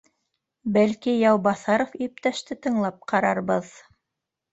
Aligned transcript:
—Бәлки, 0.77 1.11
Яубаҫаров 1.25 1.93
иптәште 2.05 2.57
тыңлап 2.65 2.97
ҡарарбыҙ 3.13 3.71